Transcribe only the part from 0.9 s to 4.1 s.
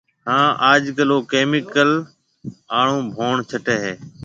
ڪل او ڪَمِيڪل آݪو ڀوڻ ڇٽيَ هيَ۔